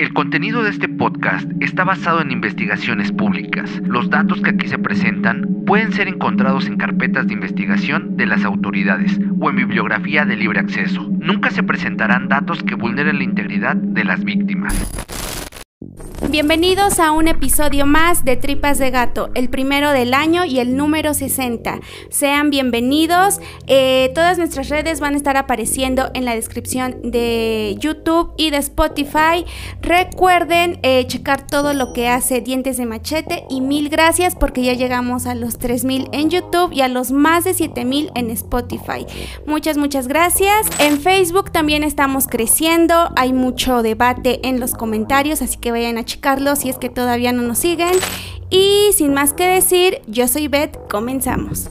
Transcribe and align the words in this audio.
El 0.00 0.12
contenido 0.12 0.64
de 0.64 0.70
este 0.70 0.88
podcast 0.88 1.48
está 1.60 1.84
basado 1.84 2.20
en 2.20 2.32
investigaciones 2.32 3.12
públicas. 3.12 3.80
Los 3.86 4.10
datos 4.10 4.40
que 4.40 4.50
aquí 4.50 4.66
se 4.66 4.78
presentan 4.78 5.62
pueden 5.66 5.92
ser 5.92 6.08
encontrados 6.08 6.66
en 6.66 6.78
carpetas 6.78 7.28
de 7.28 7.34
investigación 7.34 8.16
de 8.16 8.26
las 8.26 8.44
autoridades 8.44 9.20
o 9.38 9.50
en 9.50 9.56
bibliografía 9.56 10.24
de 10.24 10.34
libre 10.34 10.58
acceso. 10.58 11.08
Nunca 11.20 11.50
se 11.50 11.62
presentarán 11.62 12.28
datos 12.28 12.64
que 12.64 12.74
vulneren 12.74 13.18
la 13.18 13.24
integridad 13.24 13.76
de 13.76 14.04
las 14.04 14.24
víctimas. 14.24 14.74
Bienvenidos 16.34 16.98
a 16.98 17.12
un 17.12 17.28
episodio 17.28 17.86
más 17.86 18.24
de 18.24 18.36
Tripas 18.36 18.78
de 18.78 18.90
Gato, 18.90 19.30
el 19.36 19.48
primero 19.48 19.92
del 19.92 20.12
año 20.12 20.44
y 20.44 20.58
el 20.58 20.76
número 20.76 21.14
60. 21.14 21.78
Sean 22.10 22.50
bienvenidos. 22.50 23.38
Eh, 23.68 24.10
todas 24.16 24.36
nuestras 24.36 24.68
redes 24.68 24.98
van 24.98 25.14
a 25.14 25.16
estar 25.16 25.36
apareciendo 25.36 26.10
en 26.12 26.24
la 26.24 26.34
descripción 26.34 27.12
de 27.12 27.76
YouTube 27.78 28.32
y 28.36 28.50
de 28.50 28.56
Spotify. 28.56 29.44
Recuerden 29.80 30.80
eh, 30.82 31.06
checar 31.06 31.46
todo 31.46 31.72
lo 31.72 31.92
que 31.92 32.08
hace 32.08 32.40
Dientes 32.40 32.78
de 32.78 32.86
Machete 32.86 33.44
y 33.48 33.60
mil 33.60 33.88
gracias 33.88 34.34
porque 34.34 34.64
ya 34.64 34.72
llegamos 34.72 35.26
a 35.26 35.36
los 35.36 35.58
3000 35.58 36.08
en 36.10 36.30
YouTube 36.30 36.72
y 36.72 36.80
a 36.80 36.88
los 36.88 37.12
más 37.12 37.44
de 37.44 37.54
7000 37.54 38.10
en 38.16 38.30
Spotify. 38.30 39.06
Muchas, 39.46 39.76
muchas 39.76 40.08
gracias. 40.08 40.66
En 40.80 41.00
Facebook 41.00 41.52
también 41.52 41.84
estamos 41.84 42.26
creciendo. 42.26 43.12
Hay 43.14 43.32
mucho 43.32 43.82
debate 43.82 44.40
en 44.48 44.58
los 44.58 44.74
comentarios, 44.74 45.40
así 45.40 45.58
que 45.58 45.70
vayan 45.70 45.96
a 45.96 46.04
checarlo 46.24 46.56
si 46.56 46.70
es 46.70 46.78
que 46.78 46.88
todavía 46.88 47.32
no 47.32 47.42
nos 47.42 47.58
siguen. 47.58 47.92
Y 48.48 48.92
sin 48.94 49.12
más 49.12 49.34
que 49.34 49.46
decir, 49.46 50.00
yo 50.06 50.26
soy 50.26 50.48
Beth, 50.48 50.78
comenzamos. 50.88 51.68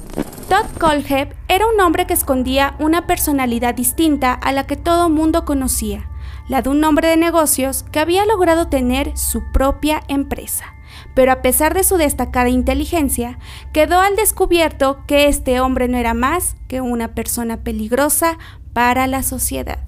Todd 0.48 0.66
Colheb 0.79 1.35
era 1.48 1.66
un 1.67 1.79
hombre 1.79 2.05
que 2.05 2.13
escondía 2.13 2.76
una 2.77 3.07
personalidad 3.07 3.73
distinta 3.73 4.34
a 4.34 4.52
la 4.52 4.67
que 4.67 4.76
todo 4.76 5.09
mundo 5.09 5.43
conocía, 5.43 6.07
la 6.49 6.62
de 6.62 6.70
un 6.70 6.84
hombre 6.84 7.07
de 7.07 7.18
negocios 7.18 7.84
que 7.91 7.99
había 7.99 8.26
logrado 8.27 8.68
tener 8.68 9.18
su 9.18 9.41
propia 9.51 10.01
empresa. 10.07 10.65
Pero 11.15 11.32
a 11.32 11.41
pesar 11.41 11.73
de 11.73 11.84
su 11.84 11.98
destacada 11.98 12.49
inteligencia, 12.49 13.40
quedó 13.71 14.01
al 14.01 14.15
descubierto 14.15 14.99
que 15.07 15.27
este 15.27 15.60
hombre 15.62 15.88
no 15.88 15.98
era 15.98 16.13
más 16.13 16.55
que 16.67 16.82
una 16.82 17.15
persona 17.15 17.63
peligrosa 17.63 18.38
para 18.73 19.07
la 19.07 19.23
sociedad. 19.23 19.79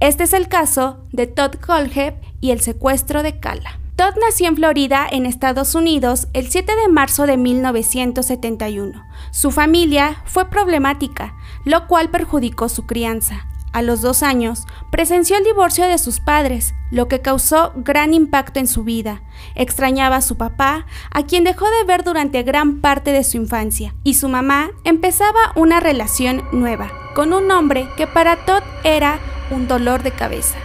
Este 0.00 0.24
es 0.24 0.34
el 0.34 0.48
caso 0.48 1.06
de 1.12 1.26
Todd 1.26 1.54
Colheb 1.54 2.14
y 2.42 2.50
el 2.50 2.60
secuestro 2.60 3.22
de 3.22 3.38
Kala. 3.40 3.81
Todd 3.96 4.14
nació 4.18 4.48
en 4.48 4.56
Florida, 4.56 5.06
en 5.10 5.26
Estados 5.26 5.74
Unidos, 5.74 6.26
el 6.32 6.48
7 6.48 6.72
de 6.74 6.88
marzo 6.88 7.26
de 7.26 7.36
1971. 7.36 9.04
Su 9.30 9.50
familia 9.50 10.22
fue 10.24 10.48
problemática, 10.48 11.34
lo 11.66 11.86
cual 11.88 12.08
perjudicó 12.08 12.70
su 12.70 12.86
crianza. 12.86 13.46
A 13.74 13.82
los 13.82 14.00
dos 14.00 14.22
años, 14.22 14.64
presenció 14.90 15.36
el 15.36 15.44
divorcio 15.44 15.86
de 15.86 15.98
sus 15.98 16.20
padres, 16.20 16.74
lo 16.90 17.06
que 17.06 17.20
causó 17.20 17.72
gran 17.76 18.14
impacto 18.14 18.60
en 18.60 18.66
su 18.66 18.82
vida. 18.82 19.22
Extrañaba 19.54 20.16
a 20.16 20.22
su 20.22 20.36
papá, 20.36 20.86
a 21.10 21.24
quien 21.24 21.44
dejó 21.44 21.66
de 21.66 21.84
ver 21.84 22.02
durante 22.02 22.42
gran 22.42 22.80
parte 22.80 23.12
de 23.12 23.24
su 23.24 23.36
infancia, 23.36 23.94
y 24.04 24.14
su 24.14 24.28
mamá 24.28 24.70
empezaba 24.84 25.52
una 25.54 25.80
relación 25.80 26.42
nueva, 26.52 26.90
con 27.14 27.34
un 27.34 27.50
hombre 27.50 27.86
que 27.98 28.06
para 28.06 28.44
Todd 28.46 28.62
era 28.84 29.20
un 29.50 29.68
dolor 29.68 30.02
de 30.02 30.12
cabeza 30.12 30.56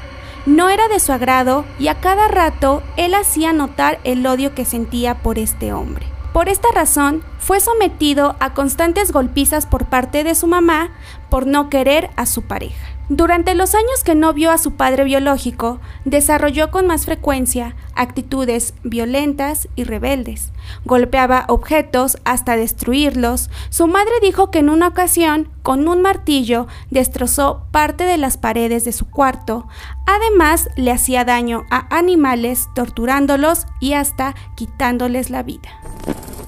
no 0.47 0.69
era 0.69 0.87
de 0.87 1.01
su 1.01 1.11
agrado 1.11 1.65
y 1.77 1.89
a 1.89 1.95
cada 1.95 2.29
rato 2.29 2.81
él 2.95 3.13
hacía 3.15 3.51
notar 3.51 3.99
el 4.05 4.25
odio 4.25 4.55
que 4.55 4.63
sentía 4.63 5.15
por 5.15 5.37
este 5.37 5.73
hombre. 5.73 6.07
Por 6.31 6.47
esta 6.47 6.69
razón, 6.73 7.21
fue 7.37 7.59
sometido 7.59 8.37
a 8.39 8.53
constantes 8.53 9.11
golpizas 9.11 9.65
por 9.65 9.87
parte 9.87 10.23
de 10.23 10.35
su 10.35 10.47
mamá 10.47 10.91
por 11.29 11.47
no 11.47 11.69
querer 11.69 12.11
a 12.15 12.25
su 12.25 12.43
pareja. 12.43 12.96
Durante 13.09 13.55
los 13.55 13.73
años 13.73 14.03
que 14.03 14.15
no 14.15 14.33
vio 14.33 14.51
a 14.51 14.57
su 14.57 14.73
padre 14.73 15.05
biológico, 15.05 15.79
desarrolló 16.03 16.71
con 16.71 16.87
más 16.87 17.05
frecuencia 17.05 17.73
actitudes 17.95 18.73
violentas 18.83 19.69
y 19.77 19.85
rebeldes. 19.85 20.51
Golpeaba 20.83 21.45
objetos 21.47 22.17
hasta 22.25 22.57
destruirlos. 22.57 23.49
Su 23.69 23.87
madre 23.87 24.11
dijo 24.21 24.51
que 24.51 24.59
en 24.59 24.69
una 24.69 24.89
ocasión, 24.89 25.47
con 25.63 25.87
un 25.87 26.01
martillo, 26.01 26.67
destrozó 26.91 27.63
parte 27.71 28.03
de 28.03 28.17
las 28.17 28.35
paredes 28.35 28.83
de 28.83 28.91
su 28.91 29.09
cuarto. 29.09 29.69
Además, 30.05 30.69
le 30.75 30.91
hacía 30.91 31.23
daño 31.23 31.63
a 31.71 31.87
animales, 31.95 32.67
torturándolos 32.75 33.67
y 33.79 33.93
hasta 33.93 34.35
quitándoles 34.55 35.29
la 35.29 35.43
vida. 35.43 35.69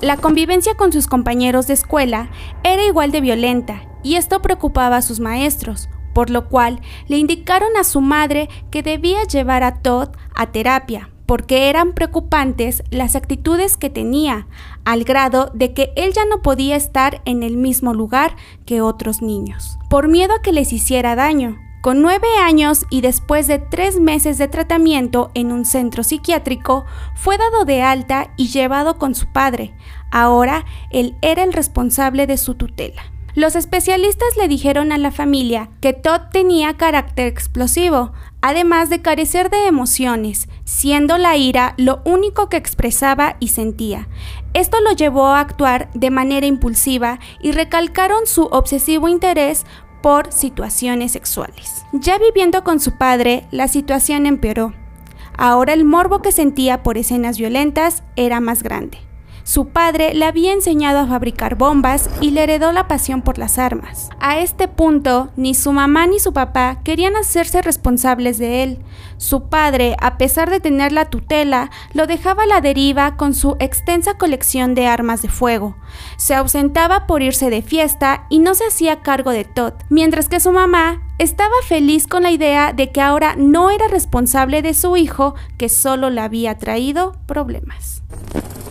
La 0.01 0.17
convivencia 0.17 0.75
con 0.75 0.91
sus 0.91 1.07
compañeros 1.07 1.67
de 1.67 1.73
escuela 1.75 2.29
era 2.63 2.83
igual 2.83 3.11
de 3.11 3.21
violenta 3.21 3.81
y 4.03 4.15
esto 4.15 4.41
preocupaba 4.41 4.97
a 4.97 5.01
sus 5.01 5.19
maestros, 5.19 5.89
por 6.13 6.29
lo 6.29 6.47
cual 6.47 6.81
le 7.07 7.17
indicaron 7.17 7.75
a 7.77 7.83
su 7.83 8.01
madre 8.01 8.49
que 8.71 8.83
debía 8.83 9.23
llevar 9.23 9.63
a 9.63 9.81
Todd 9.81 10.09
a 10.35 10.47
terapia, 10.47 11.09
porque 11.25 11.69
eran 11.69 11.93
preocupantes 11.93 12.83
las 12.89 13.15
actitudes 13.15 13.77
que 13.77 13.89
tenía, 13.89 14.47
al 14.83 15.03
grado 15.03 15.51
de 15.53 15.73
que 15.73 15.93
él 15.95 16.11
ya 16.13 16.25
no 16.25 16.41
podía 16.41 16.75
estar 16.75 17.21
en 17.25 17.43
el 17.43 17.55
mismo 17.55 17.93
lugar 17.93 18.35
que 18.65 18.81
otros 18.81 19.21
niños, 19.21 19.77
por 19.89 20.07
miedo 20.07 20.33
a 20.33 20.41
que 20.41 20.53
les 20.53 20.73
hiciera 20.73 21.15
daño. 21.15 21.57
Con 21.81 22.01
nueve 22.01 22.27
años 22.43 22.85
y 22.89 22.99
después 22.99 23.47
de 23.47 23.57
tres 23.57 24.01
meses 24.01 24.37
de 24.37 24.49
tratamiento 24.49 25.31
en 25.33 25.53
un 25.53 25.63
centro 25.63 26.03
psiquiátrico, 26.03 26.85
fue 27.15 27.37
dado 27.37 27.63
de 27.63 27.81
alta 27.83 28.33
y 28.35 28.47
llevado 28.47 28.97
con 28.97 29.15
su 29.15 29.31
padre. 29.31 29.73
Ahora 30.11 30.65
él 30.89 31.15
era 31.21 31.43
el 31.43 31.53
responsable 31.53 32.27
de 32.27 32.35
su 32.35 32.55
tutela. 32.55 33.03
Los 33.35 33.55
especialistas 33.55 34.35
le 34.37 34.47
dijeron 34.47 34.91
a 34.91 34.97
la 34.97 35.11
familia 35.11 35.69
que 35.81 35.93
Todd 35.93 36.21
tenía 36.31 36.77
carácter 36.77 37.27
explosivo, 37.27 38.11
además 38.41 38.89
de 38.89 39.01
carecer 39.01 39.49
de 39.49 39.67
emociones, 39.67 40.49
siendo 40.63 41.17
la 41.17 41.37
ira 41.37 41.73
lo 41.77 42.01
único 42.05 42.49
que 42.49 42.57
expresaba 42.57 43.35
y 43.39 43.49
sentía. 43.49 44.07
Esto 44.53 44.81
lo 44.81 44.91
llevó 44.93 45.27
a 45.27 45.39
actuar 45.39 45.89
de 45.93 46.09
manera 46.09 46.47
impulsiva 46.47 47.19
y 47.39 47.51
recalcaron 47.51 48.25
su 48.25 48.45
obsesivo 48.45 49.07
interés 49.07 49.65
por 50.01 50.31
situaciones 50.31 51.11
sexuales. 51.11 51.85
Ya 51.91 52.17
viviendo 52.17 52.63
con 52.63 52.79
su 52.79 52.97
padre, 52.97 53.45
la 53.51 53.67
situación 53.67 54.25
empeoró. 54.25 54.73
Ahora 55.37 55.73
el 55.73 55.85
morbo 55.85 56.21
que 56.21 56.31
sentía 56.31 56.83
por 56.83 56.97
escenas 56.97 57.37
violentas 57.37 58.03
era 58.15 58.39
más 58.39 58.63
grande. 58.63 59.08
Su 59.49 59.69
padre 59.69 60.13
le 60.13 60.25
había 60.25 60.53
enseñado 60.53 60.99
a 60.99 61.07
fabricar 61.07 61.55
bombas 61.55 62.07
y 62.21 62.29
le 62.29 62.43
heredó 62.43 62.71
la 62.71 62.87
pasión 62.87 63.23
por 63.23 63.39
las 63.39 63.57
armas. 63.57 64.11
A 64.19 64.37
este 64.37 64.67
punto, 64.67 65.29
ni 65.37 65.55
su 65.55 65.73
mamá 65.73 66.05
ni 66.05 66.19
su 66.19 66.33
papá 66.33 66.81
querían 66.83 67.15
hacerse 67.15 67.63
responsables 67.63 68.37
de 68.37 68.61
él. 68.61 68.77
Su 69.17 69.49
padre, 69.49 69.95
a 70.01 70.19
pesar 70.19 70.51
de 70.51 70.59
tener 70.59 70.91
la 70.91 71.05
tutela, 71.05 71.71
lo 71.93 72.05
dejaba 72.05 72.43
a 72.43 72.45
la 72.45 72.61
deriva 72.61 73.17
con 73.17 73.33
su 73.33 73.55
extensa 73.59 74.19
colección 74.19 74.75
de 74.75 74.85
armas 74.85 75.23
de 75.23 75.29
fuego. 75.29 75.75
Se 76.17 76.35
ausentaba 76.35 77.07
por 77.07 77.23
irse 77.23 77.49
de 77.49 77.63
fiesta 77.63 78.27
y 78.29 78.37
no 78.37 78.53
se 78.53 78.67
hacía 78.67 79.01
cargo 79.01 79.31
de 79.31 79.45
Todd, 79.45 79.73
mientras 79.89 80.29
que 80.29 80.39
su 80.39 80.51
mamá 80.51 81.01
estaba 81.17 81.55
feliz 81.67 82.05
con 82.05 82.21
la 82.21 82.29
idea 82.29 82.71
de 82.71 82.91
que 82.91 83.01
ahora 83.01 83.35
no 83.35 83.71
era 83.71 83.87
responsable 83.87 84.61
de 84.61 84.75
su 84.75 84.95
hijo 84.95 85.33
que 85.57 85.69
solo 85.69 86.11
le 86.11 86.21
había 86.21 86.59
traído 86.59 87.15
problemas. 87.25 88.03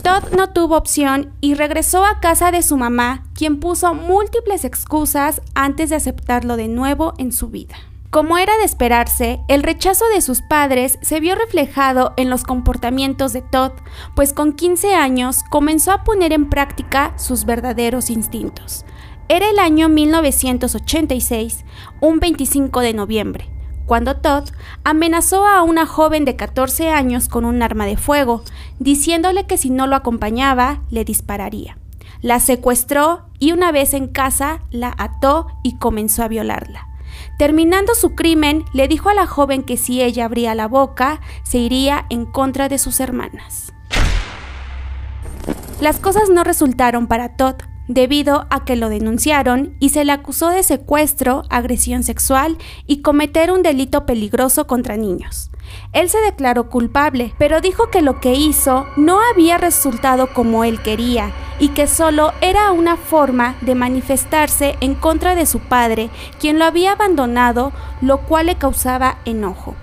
Todd 0.08 0.32
no 0.34 0.48
tuvo 0.48 0.78
opción 0.78 1.34
y 1.42 1.52
regresó 1.52 2.02
a 2.02 2.18
casa 2.18 2.50
de 2.50 2.62
su 2.62 2.78
mamá, 2.78 3.24
quien 3.34 3.60
puso 3.60 3.92
múltiples 3.92 4.64
excusas 4.64 5.42
antes 5.54 5.90
de 5.90 5.96
aceptarlo 5.96 6.56
de 6.56 6.66
nuevo 6.66 7.12
en 7.18 7.30
su 7.30 7.48
vida. 7.48 7.76
Como 8.08 8.38
era 8.38 8.56
de 8.56 8.64
esperarse, 8.64 9.40
el 9.48 9.62
rechazo 9.62 10.06
de 10.14 10.22
sus 10.22 10.40
padres 10.40 10.98
se 11.02 11.20
vio 11.20 11.34
reflejado 11.34 12.14
en 12.16 12.30
los 12.30 12.42
comportamientos 12.44 13.34
de 13.34 13.42
Todd, 13.42 13.72
pues 14.16 14.32
con 14.32 14.54
15 14.54 14.94
años 14.94 15.44
comenzó 15.50 15.92
a 15.92 16.04
poner 16.04 16.32
en 16.32 16.48
práctica 16.48 17.12
sus 17.18 17.44
verdaderos 17.44 18.08
instintos. 18.08 18.86
Era 19.28 19.50
el 19.50 19.58
año 19.58 19.90
1986, 19.90 21.66
un 22.00 22.18
25 22.18 22.80
de 22.80 22.94
noviembre 22.94 23.57
cuando 23.88 24.16
Todd 24.16 24.44
amenazó 24.84 25.46
a 25.46 25.62
una 25.62 25.86
joven 25.86 26.26
de 26.26 26.36
14 26.36 26.90
años 26.90 27.28
con 27.28 27.46
un 27.46 27.62
arma 27.62 27.86
de 27.86 27.96
fuego, 27.96 28.42
diciéndole 28.78 29.46
que 29.46 29.56
si 29.56 29.70
no 29.70 29.86
lo 29.86 29.96
acompañaba, 29.96 30.82
le 30.90 31.04
dispararía. 31.04 31.78
La 32.20 32.38
secuestró 32.38 33.24
y 33.38 33.52
una 33.52 33.72
vez 33.72 33.94
en 33.94 34.06
casa 34.06 34.60
la 34.70 34.94
ató 34.98 35.46
y 35.62 35.78
comenzó 35.78 36.22
a 36.22 36.28
violarla. 36.28 36.86
Terminando 37.38 37.94
su 37.94 38.14
crimen, 38.14 38.64
le 38.74 38.88
dijo 38.88 39.08
a 39.08 39.14
la 39.14 39.26
joven 39.26 39.62
que 39.62 39.78
si 39.78 40.02
ella 40.02 40.26
abría 40.26 40.54
la 40.54 40.68
boca, 40.68 41.20
se 41.42 41.58
iría 41.58 42.04
en 42.10 42.26
contra 42.26 42.68
de 42.68 42.78
sus 42.78 43.00
hermanas. 43.00 43.72
Las 45.80 45.98
cosas 45.98 46.28
no 46.28 46.44
resultaron 46.44 47.06
para 47.06 47.36
Todd, 47.36 47.54
debido 47.88 48.46
a 48.50 48.64
que 48.64 48.76
lo 48.76 48.88
denunciaron 48.88 49.74
y 49.80 49.88
se 49.88 50.04
le 50.04 50.12
acusó 50.12 50.50
de 50.50 50.62
secuestro, 50.62 51.42
agresión 51.48 52.04
sexual 52.04 52.56
y 52.86 53.02
cometer 53.02 53.50
un 53.50 53.62
delito 53.62 54.06
peligroso 54.06 54.66
contra 54.66 54.96
niños. 54.96 55.50
Él 55.92 56.08
se 56.08 56.18
declaró 56.20 56.70
culpable, 56.70 57.34
pero 57.38 57.60
dijo 57.60 57.90
que 57.90 58.02
lo 58.02 58.20
que 58.20 58.34
hizo 58.34 58.86
no 58.96 59.18
había 59.32 59.58
resultado 59.58 60.32
como 60.32 60.64
él 60.64 60.80
quería 60.82 61.32
y 61.58 61.68
que 61.68 61.86
solo 61.86 62.32
era 62.40 62.72
una 62.72 62.96
forma 62.96 63.56
de 63.62 63.74
manifestarse 63.74 64.76
en 64.80 64.94
contra 64.94 65.34
de 65.34 65.46
su 65.46 65.58
padre, 65.60 66.10
quien 66.38 66.58
lo 66.58 66.64
había 66.64 66.92
abandonado, 66.92 67.72
lo 68.00 68.18
cual 68.18 68.46
le 68.46 68.56
causaba 68.56 69.18
enojo. 69.24 69.74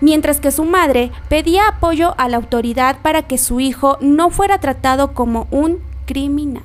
mientras 0.00 0.40
que 0.40 0.50
su 0.50 0.64
madre 0.64 1.12
pedía 1.28 1.68
apoyo 1.68 2.14
a 2.16 2.28
la 2.28 2.38
autoridad 2.38 3.02
para 3.02 3.22
que 3.22 3.36
su 3.36 3.60
hijo 3.60 3.98
no 4.00 4.30
fuera 4.30 4.58
tratado 4.58 5.12
como 5.12 5.46
un 5.50 5.78
criminal. 6.06 6.64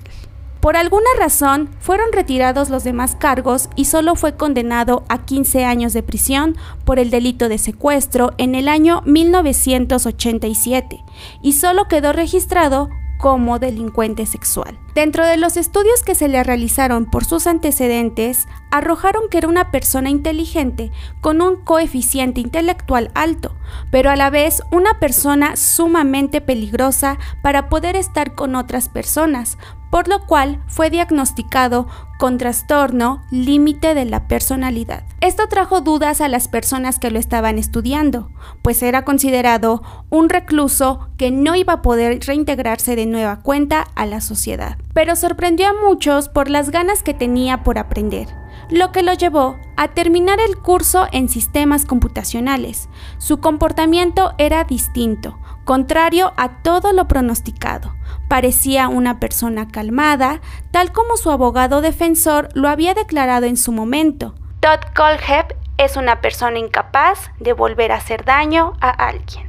Por 0.65 0.77
alguna 0.77 1.05
razón, 1.19 1.69
fueron 1.79 2.11
retirados 2.11 2.71
los 2.71 2.83
demás 2.83 3.15
cargos 3.15 3.69
y 3.75 3.85
solo 3.85 4.15
fue 4.15 4.35
condenado 4.35 5.03
a 5.09 5.23
15 5.23 5.63
años 5.63 5.93
de 5.93 6.01
prisión 6.01 6.57
por 6.85 6.97
el 6.97 7.11
delito 7.11 7.49
de 7.49 7.59
secuestro 7.59 8.31
en 8.39 8.55
el 8.55 8.67
año 8.67 9.03
1987 9.05 11.03
y 11.43 11.53
solo 11.53 11.87
quedó 11.87 12.13
registrado 12.13 12.89
como 13.19 13.59
delincuente 13.59 14.25
sexual. 14.25 14.79
Dentro 14.93 15.25
de 15.25 15.37
los 15.37 15.57
estudios 15.57 16.03
que 16.03 16.15
se 16.15 16.27
le 16.27 16.43
realizaron 16.43 17.05
por 17.05 17.25
sus 17.25 17.47
antecedentes, 17.47 18.47
arrojaron 18.71 19.29
que 19.29 19.37
era 19.37 19.47
una 19.47 19.71
persona 19.71 20.09
inteligente 20.09 20.91
con 21.21 21.41
un 21.41 21.57
coeficiente 21.57 22.41
intelectual 22.41 23.11
alto, 23.13 23.55
pero 23.91 24.09
a 24.09 24.15
la 24.15 24.29
vez 24.29 24.61
una 24.71 24.99
persona 24.99 25.55
sumamente 25.55 26.41
peligrosa 26.41 27.17
para 27.41 27.69
poder 27.69 27.95
estar 27.95 28.35
con 28.35 28.55
otras 28.55 28.89
personas, 28.89 29.57
por 29.95 30.09
lo 30.09 30.25
cual 30.25 30.61
fue 30.67 30.89
diagnosticado 30.89 31.87
con 32.19 32.37
trastorno 32.37 33.21
límite 33.31 33.93
de 33.93 34.03
la 34.03 34.27
personalidad. 34.27 35.05
Esto 35.21 35.47
trajo 35.47 35.79
dudas 35.79 36.19
a 36.19 36.27
las 36.27 36.49
personas 36.49 36.99
que 36.99 37.11
lo 37.11 37.17
estaban 37.17 37.57
estudiando, 37.57 38.29
pues 38.61 38.83
era 38.83 39.05
considerado 39.05 39.83
un 40.09 40.27
recluso 40.27 41.07
que 41.15 41.31
no 41.31 41.55
iba 41.55 41.71
a 41.71 41.81
poder 41.81 42.19
reintegrarse 42.27 42.97
de 42.97 43.05
nueva 43.05 43.39
cuenta 43.39 43.85
a 43.95 44.05
la 44.05 44.19
sociedad. 44.19 44.77
Pero 44.93 45.15
sorprendió 45.15 45.69
a 45.69 45.87
muchos 45.87 46.27
por 46.27 46.49
las 46.49 46.71
ganas 46.71 47.01
que 47.01 47.13
tenía 47.13 47.63
por 47.63 47.77
aprender 47.77 48.27
lo 48.69 48.91
que 48.91 49.03
lo 49.03 49.13
llevó 49.13 49.57
a 49.77 49.89
terminar 49.89 50.39
el 50.39 50.57
curso 50.57 51.07
en 51.11 51.29
sistemas 51.29 51.85
computacionales. 51.85 52.89
Su 53.17 53.37
comportamiento 53.39 54.33
era 54.37 54.63
distinto, 54.63 55.37
contrario 55.65 56.33
a 56.35 56.63
todo 56.63 56.91
lo 56.91 57.07
pronosticado. 57.07 57.94
Parecía 58.27 58.87
una 58.87 59.19
persona 59.19 59.67
calmada, 59.67 60.41
tal 60.71 60.91
como 60.91 61.17
su 61.17 61.31
abogado 61.31 61.81
defensor 61.81 62.49
lo 62.53 62.69
había 62.69 62.93
declarado 62.93 63.45
en 63.45 63.57
su 63.57 63.71
momento. 63.71 64.35
Todd 64.61 64.79
Colheb 64.95 65.55
es 65.77 65.97
una 65.97 66.21
persona 66.21 66.57
incapaz 66.57 67.31
de 67.39 67.53
volver 67.53 67.91
a 67.91 67.97
hacer 67.97 68.25
daño 68.25 68.73
a 68.81 68.89
alguien. 68.89 69.47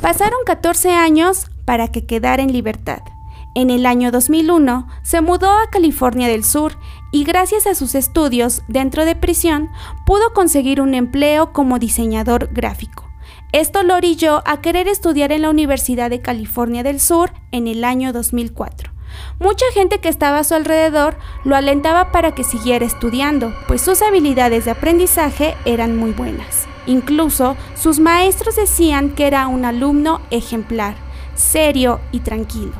Pasaron 0.00 0.40
14 0.46 0.94
años 0.94 1.50
para 1.64 1.88
que 1.88 2.06
quedara 2.06 2.42
en 2.42 2.52
libertad. 2.52 3.02
En 3.54 3.70
el 3.70 3.84
año 3.84 4.12
2001 4.12 4.86
se 5.02 5.20
mudó 5.20 5.50
a 5.50 5.68
California 5.70 6.28
del 6.28 6.44
Sur 6.44 6.78
y 7.10 7.24
gracias 7.24 7.66
a 7.66 7.74
sus 7.74 7.94
estudios 7.94 8.62
dentro 8.68 9.04
de 9.04 9.16
prisión 9.16 9.68
pudo 10.06 10.32
conseguir 10.32 10.80
un 10.80 10.94
empleo 10.94 11.52
como 11.52 11.80
diseñador 11.80 12.48
gráfico. 12.52 13.09
Esto 13.52 13.82
lo 13.82 13.96
orilló 13.96 14.42
a 14.46 14.60
querer 14.60 14.86
estudiar 14.86 15.32
en 15.32 15.42
la 15.42 15.50
Universidad 15.50 16.08
de 16.08 16.20
California 16.20 16.84
del 16.84 17.00
Sur 17.00 17.32
en 17.50 17.66
el 17.66 17.82
año 17.82 18.12
2004. 18.12 18.92
Mucha 19.40 19.64
gente 19.74 19.98
que 19.98 20.08
estaba 20.08 20.38
a 20.38 20.44
su 20.44 20.54
alrededor 20.54 21.16
lo 21.42 21.56
alentaba 21.56 22.12
para 22.12 22.32
que 22.32 22.44
siguiera 22.44 22.86
estudiando, 22.86 23.52
pues 23.66 23.82
sus 23.82 24.02
habilidades 24.02 24.66
de 24.66 24.70
aprendizaje 24.70 25.56
eran 25.64 25.96
muy 25.96 26.12
buenas. 26.12 26.68
Incluso 26.86 27.56
sus 27.74 27.98
maestros 27.98 28.54
decían 28.54 29.16
que 29.16 29.26
era 29.26 29.48
un 29.48 29.64
alumno 29.64 30.20
ejemplar, 30.30 30.94
serio 31.34 32.00
y 32.12 32.20
tranquilo. 32.20 32.74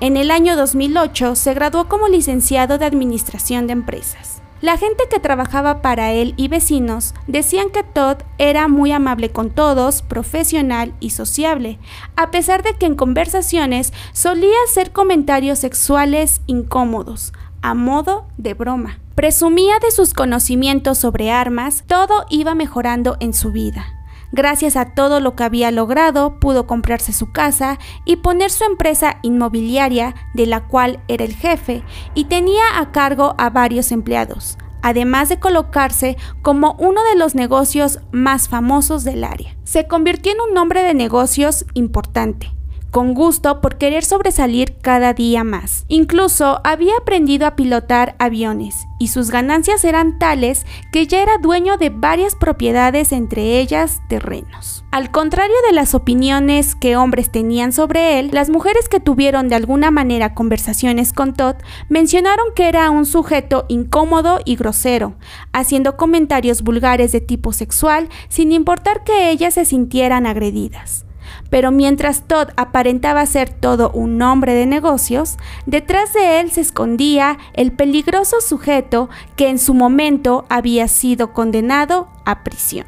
En 0.00 0.16
el 0.16 0.32
año 0.32 0.56
2008 0.56 1.36
se 1.36 1.54
graduó 1.54 1.88
como 1.88 2.08
licenciado 2.08 2.78
de 2.78 2.84
Administración 2.84 3.68
de 3.68 3.74
Empresas. 3.74 4.42
La 4.62 4.78
gente 4.78 5.04
que 5.10 5.20
trabajaba 5.20 5.82
para 5.82 6.12
él 6.12 6.32
y 6.38 6.48
vecinos 6.48 7.14
decían 7.26 7.68
que 7.70 7.82
Todd 7.82 8.18
era 8.38 8.68
muy 8.68 8.90
amable 8.90 9.30
con 9.30 9.50
todos, 9.50 10.00
profesional 10.00 10.94
y 10.98 11.10
sociable, 11.10 11.78
a 12.16 12.30
pesar 12.30 12.62
de 12.62 12.74
que 12.74 12.86
en 12.86 12.94
conversaciones 12.94 13.92
solía 14.12 14.56
hacer 14.66 14.92
comentarios 14.92 15.58
sexuales 15.58 16.40
incómodos, 16.46 17.34
a 17.60 17.74
modo 17.74 18.26
de 18.38 18.54
broma. 18.54 18.98
Presumía 19.14 19.78
de 19.78 19.90
sus 19.90 20.14
conocimientos 20.14 20.98
sobre 20.98 21.30
armas, 21.30 21.84
todo 21.86 22.24
iba 22.30 22.54
mejorando 22.54 23.16
en 23.20 23.34
su 23.34 23.52
vida. 23.52 23.95
Gracias 24.32 24.76
a 24.76 24.94
todo 24.94 25.20
lo 25.20 25.36
que 25.36 25.44
había 25.44 25.70
logrado, 25.70 26.38
pudo 26.40 26.66
comprarse 26.66 27.12
su 27.12 27.32
casa 27.32 27.78
y 28.04 28.16
poner 28.16 28.50
su 28.50 28.64
empresa 28.64 29.18
inmobiliaria, 29.22 30.14
de 30.34 30.46
la 30.46 30.66
cual 30.66 31.00
era 31.08 31.24
el 31.24 31.34
jefe, 31.34 31.82
y 32.14 32.24
tenía 32.24 32.78
a 32.78 32.92
cargo 32.92 33.34
a 33.38 33.50
varios 33.50 33.92
empleados, 33.92 34.58
además 34.82 35.28
de 35.28 35.38
colocarse 35.38 36.16
como 36.42 36.76
uno 36.78 37.02
de 37.04 37.16
los 37.16 37.34
negocios 37.34 38.00
más 38.12 38.48
famosos 38.48 39.04
del 39.04 39.24
área. 39.24 39.56
Se 39.64 39.86
convirtió 39.86 40.32
en 40.32 40.50
un 40.50 40.58
hombre 40.58 40.82
de 40.82 40.94
negocios 40.94 41.64
importante 41.74 42.55
con 42.96 43.12
gusto 43.12 43.60
por 43.60 43.76
querer 43.76 44.06
sobresalir 44.06 44.78
cada 44.80 45.12
día 45.12 45.44
más. 45.44 45.84
Incluso 45.86 46.62
había 46.64 46.94
aprendido 46.98 47.46
a 47.46 47.54
pilotar 47.54 48.16
aviones 48.18 48.86
y 48.98 49.08
sus 49.08 49.30
ganancias 49.30 49.84
eran 49.84 50.18
tales 50.18 50.64
que 50.92 51.06
ya 51.06 51.20
era 51.20 51.36
dueño 51.36 51.76
de 51.76 51.90
varias 51.90 52.34
propiedades, 52.34 53.12
entre 53.12 53.60
ellas 53.60 54.00
terrenos. 54.08 54.82
Al 54.92 55.10
contrario 55.10 55.56
de 55.68 55.74
las 55.74 55.94
opiniones 55.94 56.74
que 56.74 56.96
hombres 56.96 57.30
tenían 57.30 57.74
sobre 57.74 58.18
él, 58.18 58.30
las 58.32 58.48
mujeres 58.48 58.88
que 58.88 58.98
tuvieron 58.98 59.50
de 59.50 59.56
alguna 59.56 59.90
manera 59.90 60.32
conversaciones 60.32 61.12
con 61.12 61.34
Todd 61.34 61.56
mencionaron 61.90 62.46
que 62.54 62.66
era 62.66 62.88
un 62.88 63.04
sujeto 63.04 63.66
incómodo 63.68 64.40
y 64.46 64.56
grosero, 64.56 65.16
haciendo 65.52 65.98
comentarios 65.98 66.62
vulgares 66.62 67.12
de 67.12 67.20
tipo 67.20 67.52
sexual 67.52 68.08
sin 68.30 68.52
importar 68.52 69.04
que 69.04 69.28
ellas 69.28 69.52
se 69.52 69.66
sintieran 69.66 70.24
agredidas. 70.24 71.04
Pero 71.50 71.70
mientras 71.70 72.22
Todd 72.22 72.48
aparentaba 72.56 73.24
ser 73.26 73.50
todo 73.50 73.90
un 73.90 74.20
hombre 74.22 74.54
de 74.54 74.66
negocios, 74.66 75.36
detrás 75.66 76.12
de 76.12 76.40
él 76.40 76.50
se 76.50 76.60
escondía 76.60 77.38
el 77.54 77.72
peligroso 77.72 78.40
sujeto 78.40 79.08
que 79.36 79.48
en 79.48 79.58
su 79.58 79.74
momento 79.74 80.44
había 80.48 80.88
sido 80.88 81.32
condenado 81.32 82.08
a 82.24 82.42
prisión. 82.42 82.86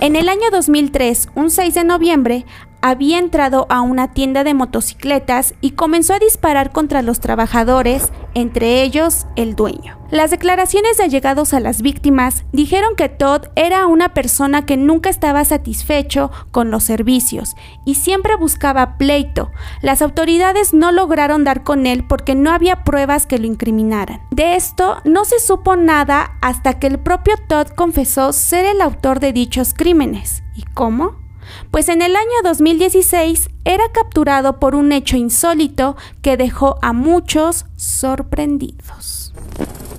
En 0.00 0.16
el 0.16 0.28
año 0.28 0.50
2003, 0.50 1.28
un 1.34 1.50
6 1.50 1.74
de 1.74 1.84
noviembre, 1.84 2.44
había 2.84 3.18
entrado 3.18 3.66
a 3.70 3.80
una 3.80 4.12
tienda 4.12 4.44
de 4.44 4.52
motocicletas 4.52 5.54
y 5.62 5.70
comenzó 5.70 6.12
a 6.12 6.18
disparar 6.18 6.70
contra 6.70 7.00
los 7.00 7.18
trabajadores, 7.18 8.12
entre 8.34 8.82
ellos 8.82 9.26
el 9.36 9.56
dueño. 9.56 9.96
Las 10.10 10.30
declaraciones 10.30 10.98
de 10.98 11.04
allegados 11.04 11.54
a 11.54 11.60
las 11.60 11.80
víctimas 11.80 12.44
dijeron 12.52 12.94
que 12.94 13.08
Todd 13.08 13.46
era 13.56 13.86
una 13.86 14.12
persona 14.12 14.66
que 14.66 14.76
nunca 14.76 15.08
estaba 15.08 15.46
satisfecho 15.46 16.30
con 16.50 16.70
los 16.70 16.84
servicios 16.84 17.56
y 17.86 17.94
siempre 17.94 18.36
buscaba 18.36 18.98
pleito. 18.98 19.50
Las 19.80 20.02
autoridades 20.02 20.74
no 20.74 20.92
lograron 20.92 21.42
dar 21.42 21.62
con 21.62 21.86
él 21.86 22.04
porque 22.06 22.34
no 22.34 22.50
había 22.50 22.84
pruebas 22.84 23.24
que 23.24 23.38
lo 23.38 23.46
incriminaran. 23.46 24.20
De 24.30 24.56
esto 24.56 24.98
no 25.06 25.24
se 25.24 25.40
supo 25.40 25.74
nada 25.76 26.36
hasta 26.42 26.78
que 26.78 26.88
el 26.88 26.98
propio 26.98 27.36
Todd 27.48 27.68
confesó 27.68 28.34
ser 28.34 28.66
el 28.66 28.82
autor 28.82 29.20
de 29.20 29.32
dichos 29.32 29.72
crímenes. 29.72 30.42
¿Y 30.54 30.64
cómo? 30.74 31.23
Pues 31.70 31.88
en 31.88 32.02
el 32.02 32.16
año 32.16 32.30
2016 32.42 33.50
era 33.64 33.84
capturado 33.92 34.58
por 34.58 34.74
un 34.74 34.92
hecho 34.92 35.16
insólito 35.16 35.96
que 36.22 36.36
dejó 36.36 36.78
a 36.82 36.92
muchos 36.92 37.66
sorprendidos. 37.76 39.32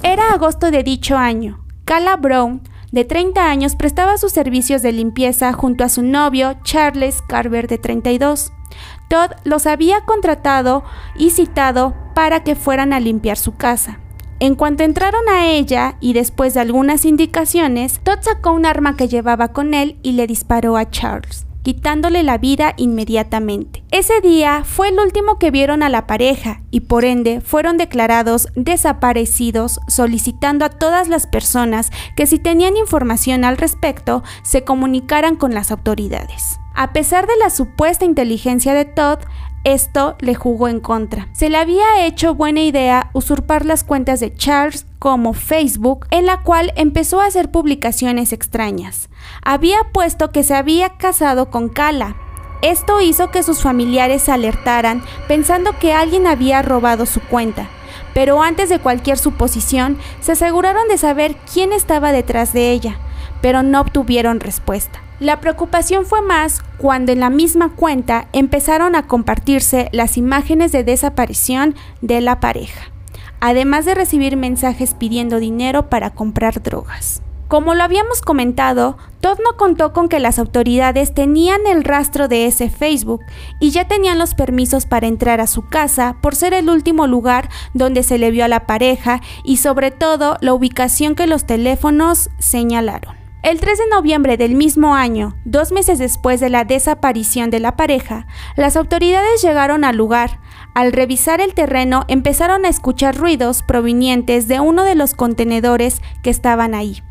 Era 0.03 0.31
agosto 0.31 0.71
de 0.71 0.83
dicho 0.83 1.17
año. 1.17 1.63
Cala 1.85 2.15
Brown, 2.15 2.61
de 2.91 3.05
30 3.05 3.49
años, 3.49 3.75
prestaba 3.75 4.17
sus 4.17 4.31
servicios 4.31 4.81
de 4.81 4.91
limpieza 4.91 5.51
junto 5.53 5.83
a 5.83 5.89
su 5.89 6.01
novio 6.01 6.55
Charles 6.63 7.21
Carver, 7.27 7.67
de 7.67 7.77
32. 7.77 8.51
Todd 9.09 9.31
los 9.43 9.67
había 9.67 10.01
contratado 10.01 10.83
y 11.15 11.31
citado 11.31 11.93
para 12.13 12.43
que 12.43 12.55
fueran 12.55 12.93
a 12.93 12.99
limpiar 12.99 13.37
su 13.37 13.55
casa. 13.55 13.99
En 14.39 14.55
cuanto 14.55 14.83
entraron 14.83 15.27
a 15.29 15.47
ella 15.47 15.97
y 16.01 16.13
después 16.13 16.53
de 16.53 16.59
algunas 16.59 17.05
indicaciones, 17.05 17.99
Todd 18.03 18.19
sacó 18.21 18.51
un 18.51 18.65
arma 18.65 18.97
que 18.97 19.07
llevaba 19.07 19.49
con 19.49 19.73
él 19.73 19.97
y 20.03 20.13
le 20.13 20.27
disparó 20.27 20.75
a 20.77 20.89
Charles 20.89 21.45
quitándole 21.65 22.21
la 22.21 22.37
vida 22.37 22.75
inmediatamente. 22.77 23.83
Ese 23.89 24.21
día 24.21 24.63
fue 24.63 24.89
el 24.89 24.99
último 24.99 25.39
que 25.39 25.49
vieron 25.49 25.81
a 25.81 25.89
la 25.89 26.05
pareja 26.05 26.61
y 26.69 26.81
por 26.81 27.05
ende 27.05 27.41
fueron 27.41 27.77
declarados 27.77 28.49
desaparecidos, 28.55 29.79
solicitando 29.87 30.63
a 30.63 30.69
todas 30.69 31.07
las 31.07 31.25
personas 31.25 31.89
que 32.15 32.27
si 32.27 32.37
tenían 32.37 32.77
información 32.77 33.43
al 33.43 33.57
respecto 33.57 34.21
se 34.43 34.63
comunicaran 34.63 35.37
con 35.37 35.55
las 35.55 35.71
autoridades. 35.71 36.59
A 36.75 36.93
pesar 36.93 37.25
de 37.25 37.35
la 37.37 37.49
supuesta 37.49 38.05
inteligencia 38.05 38.75
de 38.75 38.85
Todd, 38.85 39.19
esto 39.65 40.15
le 40.19 40.35
jugó 40.35 40.67
en 40.69 40.79
contra. 40.79 41.27
Se 41.33 41.49
le 41.49 41.57
había 41.57 42.05
hecho 42.05 42.35
buena 42.35 42.61
idea 42.61 43.09
usurpar 43.13 43.65
las 43.65 43.83
cuentas 43.83 44.19
de 44.19 44.33
Charles 44.33 44.85
como 44.99 45.33
Facebook, 45.33 46.05
en 46.11 46.27
la 46.27 46.43
cual 46.43 46.71
empezó 46.75 47.19
a 47.19 47.25
hacer 47.25 47.49
publicaciones 47.49 48.31
extrañas. 48.31 49.09
Había 49.43 49.77
puesto 49.91 50.31
que 50.31 50.43
se 50.43 50.53
había 50.53 50.89
casado 50.97 51.49
con 51.49 51.69
Kala. 51.69 52.15
Esto 52.61 53.01
hizo 53.01 53.31
que 53.31 53.43
sus 53.43 53.61
familiares 53.61 54.29
alertaran 54.29 55.03
pensando 55.27 55.77
que 55.79 55.93
alguien 55.93 56.27
había 56.27 56.61
robado 56.61 57.07
su 57.07 57.19
cuenta. 57.19 57.67
Pero 58.13 58.41
antes 58.41 58.69
de 58.69 58.79
cualquier 58.79 59.17
suposición, 59.17 59.97
se 60.21 60.33
aseguraron 60.33 60.87
de 60.87 60.97
saber 60.99 61.35
quién 61.51 61.73
estaba 61.73 62.11
detrás 62.11 62.53
de 62.53 62.71
ella, 62.71 62.99
pero 63.41 63.63
no 63.63 63.81
obtuvieron 63.81 64.39
respuesta. 64.39 65.04
La 65.25 65.41
preocupación 65.41 66.05
fue 66.05 66.21
más 66.21 66.61
cuando 66.77 67.11
en 67.11 67.19
la 67.19 67.31
misma 67.31 67.75
cuenta 67.75 68.27
empezaron 68.31 68.95
a 68.95 69.07
compartirse 69.07 69.89
las 69.91 70.17
imágenes 70.17 70.71
de 70.71 70.83
desaparición 70.83 71.73
de 72.01 72.21
la 72.21 72.39
pareja, 72.39 72.91
además 73.39 73.85
de 73.85 73.95
recibir 73.95 74.37
mensajes 74.37 74.93
pidiendo 74.93 75.39
dinero 75.39 75.89
para 75.89 76.11
comprar 76.11 76.61
drogas. 76.61 77.23
Como 77.47 77.73
lo 77.73 77.81
habíamos 77.81 78.21
comentado, 78.21 78.99
Todd 79.19 79.39
no 79.43 79.57
contó 79.57 79.93
con 79.93 80.09
que 80.09 80.19
las 80.19 80.37
autoridades 80.37 81.15
tenían 81.15 81.61
el 81.65 81.83
rastro 81.83 82.27
de 82.27 82.45
ese 82.45 82.69
Facebook 82.69 83.21
y 83.59 83.71
ya 83.71 83.87
tenían 83.87 84.19
los 84.19 84.35
permisos 84.35 84.85
para 84.85 85.07
entrar 85.07 85.41
a 85.41 85.47
su 85.47 85.67
casa 85.67 86.17
por 86.21 86.35
ser 86.35 86.53
el 86.53 86.69
último 86.69 87.07
lugar 87.07 87.49
donde 87.73 88.03
se 88.03 88.19
le 88.19 88.29
vio 88.29 88.45
a 88.45 88.47
la 88.47 88.67
pareja 88.67 89.21
y 89.43 89.57
sobre 89.57 89.89
todo 89.89 90.37
la 90.41 90.53
ubicación 90.53 91.15
que 91.15 91.25
los 91.25 91.47
teléfonos 91.47 92.29
señalaron. 92.37 93.24
El 93.45 93.59
3 93.59 93.77
de 93.77 93.87
noviembre 93.91 94.37
del 94.37 94.55
mismo 94.55 94.95
año, 94.95 95.35
dos 95.45 95.71
meses 95.71 95.99
después 95.99 96.39
de 96.39 96.49
la 96.49 96.65
desaparición 96.65 97.51
de 97.51 97.59
la 97.59 97.75
pareja, 97.75 98.25
las 98.55 98.75
autoridades 98.75 99.39
llegaron 99.43 99.83
al 99.83 99.95
lugar. 99.95 100.39
Al 100.73 100.91
revisar 100.91 101.41
el 101.41 101.53
terreno 101.53 102.05
empezaron 102.07 102.65
a 102.65 102.69
escuchar 102.69 103.15
ruidos 103.15 103.61
provenientes 103.61 104.47
de 104.47 104.59
uno 104.59 104.83
de 104.83 104.95
los 104.95 105.13
contenedores 105.13 106.01
que 106.23 106.31
estaban 106.31 106.73
ahí. 106.73 107.03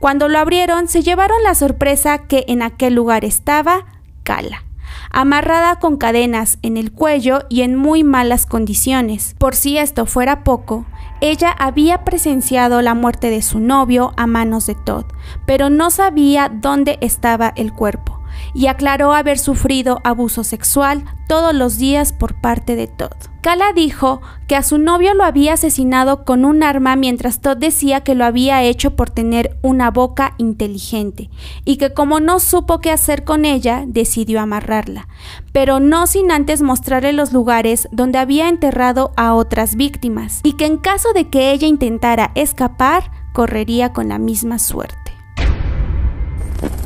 Cuando 0.00 0.28
lo 0.28 0.40
abrieron, 0.40 0.88
se 0.88 1.02
llevaron 1.02 1.40
la 1.44 1.54
sorpresa 1.54 2.18
que 2.26 2.44
en 2.48 2.62
aquel 2.62 2.94
lugar 2.94 3.24
estaba 3.24 3.86
Cala, 4.24 4.64
amarrada 5.10 5.78
con 5.78 5.96
cadenas 5.96 6.58
en 6.62 6.76
el 6.76 6.92
cuello 6.92 7.40
y 7.48 7.62
en 7.62 7.76
muy 7.76 8.04
malas 8.04 8.46
condiciones. 8.46 9.34
Por 9.38 9.54
si 9.54 9.78
esto 9.78 10.06
fuera 10.06 10.44
poco, 10.44 10.84
ella 11.20 11.50
había 11.50 12.04
presenciado 12.04 12.82
la 12.82 12.94
muerte 12.94 13.30
de 13.30 13.42
su 13.42 13.58
novio 13.60 14.12
a 14.16 14.26
manos 14.26 14.66
de 14.66 14.74
Todd, 14.74 15.06
pero 15.46 15.70
no 15.70 15.90
sabía 15.90 16.50
dónde 16.52 16.98
estaba 17.00 17.52
el 17.56 17.72
cuerpo 17.72 18.20
y 18.54 18.66
aclaró 18.66 19.12
haber 19.12 19.38
sufrido 19.38 20.00
abuso 20.04 20.44
sexual 20.44 21.04
todos 21.28 21.54
los 21.54 21.78
días 21.78 22.12
por 22.12 22.40
parte 22.40 22.76
de 22.76 22.86
Todd. 22.86 23.16
Kala 23.40 23.72
dijo 23.72 24.20
que 24.48 24.56
a 24.56 24.62
su 24.62 24.78
novio 24.78 25.14
lo 25.14 25.24
había 25.24 25.52
asesinado 25.52 26.24
con 26.24 26.44
un 26.44 26.62
arma 26.62 26.96
mientras 26.96 27.40
Todd 27.40 27.56
decía 27.58 28.00
que 28.00 28.14
lo 28.14 28.24
había 28.24 28.62
hecho 28.64 28.96
por 28.96 29.10
tener 29.10 29.56
una 29.62 29.90
boca 29.90 30.34
inteligente 30.38 31.30
y 31.64 31.76
que 31.76 31.92
como 31.92 32.18
no 32.18 32.40
supo 32.40 32.80
qué 32.80 32.90
hacer 32.90 33.24
con 33.24 33.44
ella, 33.44 33.84
decidió 33.86 34.40
amarrarla, 34.40 35.08
pero 35.52 35.78
no 35.78 36.06
sin 36.06 36.32
antes 36.32 36.62
mostrarle 36.62 37.12
los 37.12 37.32
lugares 37.32 37.88
donde 37.92 38.18
había 38.18 38.48
enterrado 38.48 39.12
a 39.16 39.34
otras 39.34 39.76
víctimas 39.76 40.40
y 40.42 40.54
que 40.54 40.66
en 40.66 40.78
caso 40.78 41.12
de 41.12 41.28
que 41.28 41.52
ella 41.52 41.68
intentara 41.68 42.32
escapar, 42.34 43.10
correría 43.32 43.92
con 43.92 44.08
la 44.08 44.18
misma 44.18 44.58
suerte. 44.58 45.05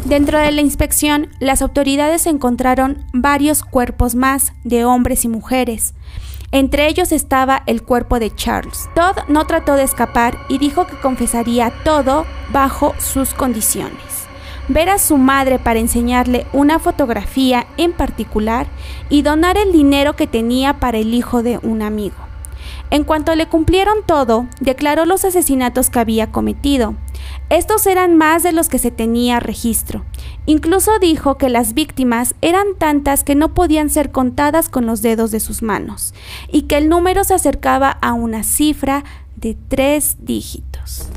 Dentro 0.05 0.39
de 0.39 0.51
la 0.51 0.61
inspección, 0.61 1.29
las 1.39 1.63
autoridades 1.63 2.27
encontraron 2.27 3.05
varios 3.13 3.63
cuerpos 3.63 4.15
más 4.15 4.53
de 4.65 4.85
hombres 4.85 5.25
y 5.25 5.29
mujeres. 5.29 5.95
Entre 6.53 6.89
ellos 6.89 7.13
estaba 7.13 7.63
el 7.67 7.83
cuerpo 7.83 8.19
de 8.19 8.35
Charles. 8.35 8.89
Todd 8.97 9.19
no 9.29 9.47
trató 9.47 9.75
de 9.75 9.85
escapar 9.85 10.37
y 10.49 10.59
dijo 10.59 10.87
que 10.87 10.99
confesaría 10.99 11.73
todo 11.85 12.27
bajo 12.53 12.95
sus 12.99 13.35
condiciones. 13.35 14.27
Ver 14.67 14.89
a 14.89 14.99
su 14.99 15.17
madre 15.17 15.61
para 15.61 15.79
enseñarle 15.79 16.47
una 16.53 16.79
fotografía 16.79 17.67
en 17.77 17.93
particular 17.93 18.67
y 19.11 19.23
donar 19.23 19.59
el 19.59 19.71
dinero 19.71 20.17
que 20.17 20.27
tenía 20.27 20.81
para 20.81 20.99
el 20.99 21.15
hijo 21.15 21.45
de 21.45 21.59
un 21.63 21.83
amigo. 21.83 22.30
En 22.91 23.05
cuanto 23.05 23.35
le 23.37 23.47
cumplieron 23.47 23.99
todo, 24.05 24.47
declaró 24.61 25.05
los 25.05 25.25
asesinatos 25.25 25.91
que 25.91 26.01
había 26.01 26.33
cometido. 26.33 26.95
Estos 27.49 27.87
eran 27.87 28.17
más 28.17 28.43
de 28.43 28.53
los 28.53 28.69
que 28.69 28.79
se 28.79 28.91
tenía 28.91 29.39
registro. 29.39 30.05
Incluso 30.47 30.99
dijo 30.99 31.39
que 31.39 31.49
las 31.49 31.75
víctimas 31.75 32.35
eran 32.41 32.67
tantas 32.79 33.23
que 33.23 33.37
no 33.37 33.55
podían 33.55 33.91
ser 33.91 34.11
contadas 34.11 34.69
con 34.69 34.87
los 34.87 35.03
dedos 35.03 35.31
de 35.31 35.41
sus 35.41 35.63
manos 35.63 36.15
y 36.51 36.63
que 36.63 36.79
el 36.79 36.89
número 36.89 37.23
se 37.23 37.35
acercaba 37.35 37.91
a 37.91 38.13
una 38.13 38.43
cifra 38.43 39.05
de 39.37 39.57
tres 39.69 40.17
dígitos. 40.21 41.09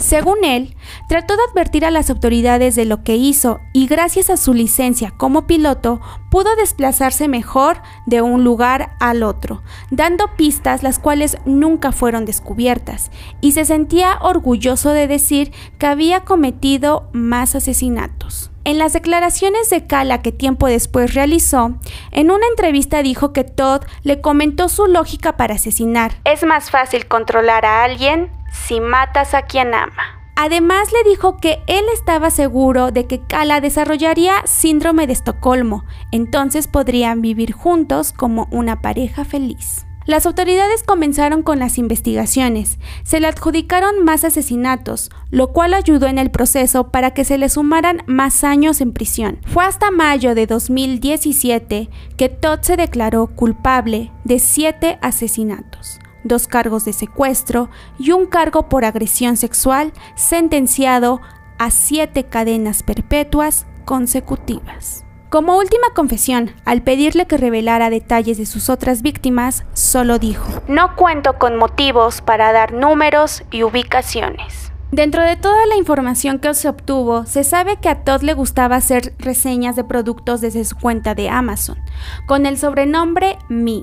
Según 0.00 0.44
él, 0.44 0.74
trató 1.08 1.36
de 1.36 1.42
advertir 1.50 1.84
a 1.84 1.90
las 1.90 2.10
autoridades 2.10 2.74
de 2.74 2.84
lo 2.84 3.04
que 3.04 3.16
hizo 3.16 3.60
y 3.72 3.86
gracias 3.86 4.30
a 4.30 4.36
su 4.36 4.54
licencia 4.54 5.12
como 5.16 5.46
piloto 5.46 6.00
pudo 6.30 6.54
desplazarse 6.56 7.28
mejor 7.28 7.82
de 8.06 8.22
un 8.22 8.42
lugar 8.42 8.92
al 8.98 9.22
otro, 9.22 9.62
dando 9.90 10.34
pistas 10.36 10.82
las 10.82 10.98
cuales 10.98 11.36
nunca 11.44 11.92
fueron 11.92 12.24
descubiertas, 12.24 13.10
y 13.40 13.52
se 13.52 13.64
sentía 13.64 14.18
orgulloso 14.20 14.90
de 14.90 15.06
decir 15.06 15.52
que 15.78 15.86
había 15.86 16.20
cometido 16.20 17.08
más 17.12 17.54
asesinatos. 17.54 18.50
En 18.64 18.78
las 18.78 18.92
declaraciones 18.92 19.70
de 19.70 19.86
Kala 19.86 20.20
que 20.20 20.32
tiempo 20.32 20.66
después 20.66 21.14
realizó, 21.14 21.78
en 22.12 22.30
una 22.30 22.46
entrevista 22.46 23.02
dijo 23.02 23.32
que 23.32 23.42
Todd 23.42 23.82
le 24.02 24.20
comentó 24.20 24.68
su 24.68 24.86
lógica 24.86 25.36
para 25.36 25.54
asesinar. 25.54 26.12
Es 26.24 26.44
más 26.44 26.70
fácil 26.70 27.06
controlar 27.06 27.64
a 27.64 27.84
alguien 27.84 28.30
si 28.50 28.80
matas 28.80 29.34
a 29.34 29.42
quien 29.42 29.74
ama. 29.74 30.20
Además 30.42 30.90
le 30.92 31.08
dijo 31.10 31.36
que 31.36 31.62
él 31.66 31.84
estaba 31.92 32.30
seguro 32.30 32.92
de 32.92 33.06
que 33.06 33.20
Kala 33.20 33.60
desarrollaría 33.60 34.36
síndrome 34.46 35.06
de 35.06 35.12
Estocolmo, 35.12 35.84
entonces 36.12 36.66
podrían 36.66 37.20
vivir 37.20 37.52
juntos 37.52 38.14
como 38.14 38.48
una 38.50 38.80
pareja 38.80 39.26
feliz. 39.26 39.84
Las 40.06 40.24
autoridades 40.24 40.82
comenzaron 40.82 41.42
con 41.42 41.58
las 41.58 41.76
investigaciones, 41.76 42.78
se 43.02 43.20
le 43.20 43.26
adjudicaron 43.26 44.02
más 44.02 44.24
asesinatos, 44.24 45.10
lo 45.30 45.52
cual 45.52 45.74
ayudó 45.74 46.06
en 46.06 46.18
el 46.18 46.30
proceso 46.30 46.90
para 46.90 47.10
que 47.10 47.26
se 47.26 47.36
le 47.36 47.50
sumaran 47.50 48.02
más 48.06 48.42
años 48.42 48.80
en 48.80 48.92
prisión. 48.92 49.40
Fue 49.46 49.64
hasta 49.64 49.90
mayo 49.90 50.34
de 50.34 50.46
2017 50.46 51.90
que 52.16 52.28
Todd 52.30 52.60
se 52.62 52.78
declaró 52.78 53.26
culpable 53.26 54.10
de 54.24 54.38
siete 54.38 54.98
asesinatos 55.02 56.00
dos 56.24 56.46
cargos 56.46 56.84
de 56.84 56.92
secuestro 56.92 57.68
y 57.98 58.12
un 58.12 58.26
cargo 58.26 58.68
por 58.68 58.84
agresión 58.84 59.36
sexual, 59.36 59.92
sentenciado 60.14 61.20
a 61.58 61.70
siete 61.70 62.24
cadenas 62.24 62.82
perpetuas 62.82 63.66
consecutivas. 63.84 65.04
Como 65.30 65.56
última 65.56 65.90
confesión, 65.94 66.50
al 66.64 66.82
pedirle 66.82 67.26
que 67.26 67.36
revelara 67.36 67.88
detalles 67.88 68.36
de 68.36 68.46
sus 68.46 68.68
otras 68.68 69.00
víctimas, 69.00 69.64
solo 69.74 70.18
dijo, 70.18 70.44
No 70.66 70.96
cuento 70.96 71.38
con 71.38 71.56
motivos 71.56 72.20
para 72.20 72.50
dar 72.50 72.72
números 72.72 73.44
y 73.52 73.62
ubicaciones. 73.62 74.72
Dentro 74.90 75.22
de 75.22 75.36
toda 75.36 75.66
la 75.66 75.76
información 75.76 76.40
que 76.40 76.52
se 76.54 76.68
obtuvo, 76.68 77.24
se 77.24 77.44
sabe 77.44 77.76
que 77.76 77.88
a 77.88 78.02
Todd 78.02 78.22
le 78.22 78.34
gustaba 78.34 78.74
hacer 78.74 79.14
reseñas 79.18 79.76
de 79.76 79.84
productos 79.84 80.40
desde 80.40 80.64
su 80.64 80.76
cuenta 80.76 81.14
de 81.14 81.28
Amazon, 81.28 81.78
con 82.26 82.44
el 82.44 82.58
sobrenombre 82.58 83.38
Me, 83.48 83.82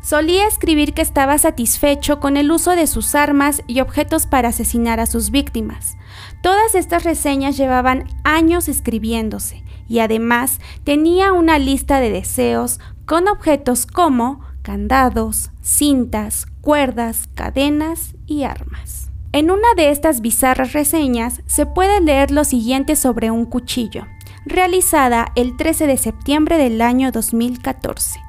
Solía 0.00 0.46
escribir 0.46 0.94
que 0.94 1.02
estaba 1.02 1.38
satisfecho 1.38 2.20
con 2.20 2.36
el 2.36 2.50
uso 2.50 2.72
de 2.72 2.86
sus 2.86 3.14
armas 3.14 3.62
y 3.66 3.80
objetos 3.80 4.26
para 4.26 4.48
asesinar 4.48 5.00
a 5.00 5.06
sus 5.06 5.30
víctimas. 5.30 5.96
Todas 6.42 6.74
estas 6.74 7.04
reseñas 7.04 7.56
llevaban 7.56 8.04
años 8.24 8.68
escribiéndose 8.68 9.64
y 9.88 9.98
además 9.98 10.60
tenía 10.84 11.32
una 11.32 11.58
lista 11.58 12.00
de 12.00 12.10
deseos 12.10 12.78
con 13.06 13.26
objetos 13.28 13.86
como 13.86 14.40
candados, 14.62 15.50
cintas, 15.62 16.46
cuerdas, 16.60 17.28
cadenas 17.34 18.14
y 18.26 18.44
armas. 18.44 19.10
En 19.32 19.50
una 19.50 19.68
de 19.76 19.90
estas 19.90 20.20
bizarras 20.20 20.72
reseñas 20.72 21.42
se 21.46 21.66
puede 21.66 22.00
leer 22.00 22.30
lo 22.30 22.44
siguiente 22.44 22.96
sobre 22.96 23.30
un 23.30 23.44
cuchillo, 23.44 24.06
realizada 24.46 25.32
el 25.34 25.56
13 25.56 25.86
de 25.86 25.96
septiembre 25.96 26.56
del 26.56 26.80
año 26.80 27.12
2014. 27.12 28.27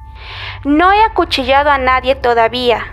No 0.64 0.92
he 0.92 1.02
acuchillado 1.02 1.70
a 1.70 1.78
nadie 1.78 2.14
todavía, 2.14 2.84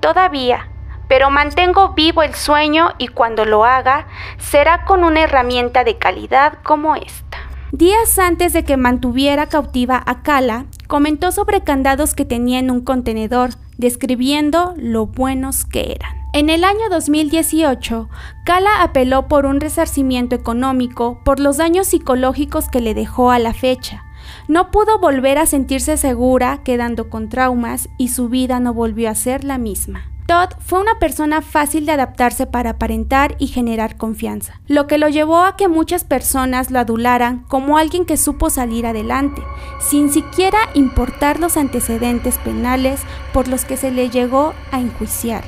todavía, 0.00 0.68
pero 1.08 1.30
mantengo 1.30 1.94
vivo 1.94 2.22
el 2.22 2.34
sueño 2.34 2.94
y 2.98 3.08
cuando 3.08 3.44
lo 3.44 3.64
haga 3.64 4.06
será 4.38 4.84
con 4.84 5.04
una 5.04 5.22
herramienta 5.22 5.84
de 5.84 5.98
calidad 5.98 6.58
como 6.62 6.94
esta. 6.96 7.38
Días 7.72 8.18
antes 8.18 8.52
de 8.52 8.64
que 8.64 8.76
mantuviera 8.76 9.46
cautiva 9.46 10.02
a 10.06 10.22
Kala, 10.22 10.64
comentó 10.86 11.32
sobre 11.32 11.62
candados 11.62 12.14
que 12.14 12.24
tenía 12.24 12.58
en 12.58 12.70
un 12.70 12.80
contenedor, 12.80 13.50
describiendo 13.76 14.74
lo 14.78 15.06
buenos 15.06 15.66
que 15.66 15.92
eran. 15.92 16.18
En 16.32 16.50
el 16.50 16.64
año 16.64 16.88
2018, 16.90 18.08
Kala 18.44 18.82
apeló 18.82 19.28
por 19.28 19.44
un 19.44 19.60
resarcimiento 19.60 20.34
económico 20.34 21.20
por 21.24 21.40
los 21.40 21.58
daños 21.58 21.88
psicológicos 21.88 22.68
que 22.68 22.80
le 22.80 22.94
dejó 22.94 23.30
a 23.30 23.38
la 23.38 23.52
fecha, 23.52 24.04
no 24.48 24.70
pudo 24.70 24.98
volver 24.98 25.36
a 25.36 25.46
sentirse 25.46 25.98
segura 25.98 26.60
quedando 26.64 27.10
con 27.10 27.28
traumas 27.28 27.90
y 27.98 28.08
su 28.08 28.30
vida 28.30 28.60
no 28.60 28.72
volvió 28.72 29.10
a 29.10 29.14
ser 29.14 29.44
la 29.44 29.58
misma. 29.58 30.10
Todd 30.26 30.50
fue 30.58 30.80
una 30.80 30.98
persona 30.98 31.40
fácil 31.40 31.86
de 31.86 31.92
adaptarse 31.92 32.46
para 32.46 32.70
aparentar 32.70 33.34
y 33.38 33.46
generar 33.46 33.96
confianza, 33.96 34.60
lo 34.66 34.86
que 34.86 34.98
lo 34.98 35.08
llevó 35.08 35.38
a 35.44 35.56
que 35.56 35.68
muchas 35.68 36.04
personas 36.04 36.70
lo 36.70 36.78
adularan 36.78 37.44
como 37.48 37.78
alguien 37.78 38.04
que 38.04 38.18
supo 38.18 38.50
salir 38.50 38.86
adelante, 38.86 39.42
sin 39.80 40.10
siquiera 40.10 40.58
importar 40.74 41.40
los 41.40 41.56
antecedentes 41.56 42.36
penales 42.38 43.00
por 43.32 43.48
los 43.48 43.64
que 43.64 43.78
se 43.78 43.90
le 43.90 44.10
llegó 44.10 44.52
a 44.70 44.80
enjuiciar. 44.80 45.44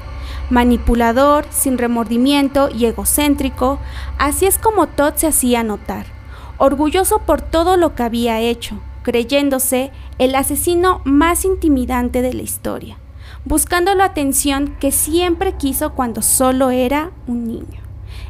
Manipulador, 0.49 1.47
sin 1.51 1.77
remordimiento 1.77 2.71
y 2.71 2.87
egocéntrico, 2.87 3.79
así 4.19 4.47
es 4.47 4.57
como 4.57 4.87
Todd 4.89 5.15
se 5.17 5.27
hacía 5.27 5.63
notar 5.63 6.21
orgulloso 6.61 7.21
por 7.21 7.41
todo 7.41 7.79
lo 7.79 7.95
que 7.95 8.03
había 8.03 8.39
hecho, 8.39 8.77
creyéndose 9.15 9.91
el 10.19 10.37
asesino 10.37 11.01
más 11.05 11.45
intimidante 11.45 12.23
de 12.23 12.33
la 12.33 12.43
historia, 12.43 12.97
buscando 13.45 13.93
la 13.97 14.05
atención 14.05 14.77
que 14.79 14.93
siempre 14.93 15.55
quiso 15.55 15.95
cuando 15.95 16.23
solo 16.23 16.71
era 16.71 17.11
un 17.27 17.49
niño. 17.49 17.81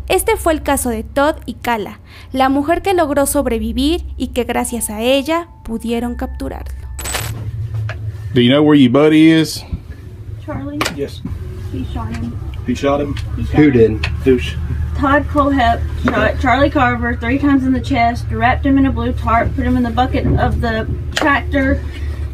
Este 0.09 0.37
fue 0.39 0.55
el 0.55 0.63
caso 0.63 0.89
de 0.89 1.05
Todd 1.05 1.35
y 1.45 1.53
Kala, 1.55 2.01
la 2.33 2.49
mujer 2.49 2.81
que 2.81 2.95
logró 2.95 3.27
sobrevivir 3.27 4.07
y 4.17 4.29
que 4.29 4.45
gracias 4.45 4.89
a 4.89 5.03
ella 5.03 5.49
pudieron 5.65 6.15
capturarlo. 6.15 6.73
Do 8.33 8.41
you 8.41 8.49
know 8.51 8.63
where 8.63 8.81
your 8.81 8.91
buddy 8.91 9.31
is? 9.31 9.63
Charlie, 10.47 10.79
Yes. 10.97 11.21
he 11.75 11.85
shot 11.93 12.09
him. 12.17 12.33
He 12.67 12.75
shot 12.75 13.01
him. 13.03 13.15
He 13.37 13.45
shot 13.45 13.57
Who 13.59 13.65
him. 13.71 14.01
did? 14.01 14.07
Who? 14.25 14.39
Todd 14.97 15.25
Colehep 15.25 16.05
shot 16.05 16.41
Charlie 16.41 16.71
Carver 16.71 17.17
three 17.17 17.39
times 17.39 17.65
in 17.65 17.73
the 17.73 17.81
chest, 17.81 18.27
wrapped 18.31 18.67
him 18.67 18.79
in 18.79 18.87
a 18.87 18.93
blue 18.93 19.13
tarp, 19.13 19.55
put 19.55 19.65
him 19.65 19.77
in 19.77 19.83
the 19.83 19.91
bucket 19.91 20.27
of 20.39 20.61
the 20.61 20.89
tractor, 21.15 21.83